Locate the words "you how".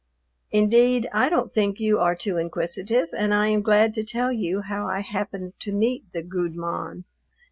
4.31-4.87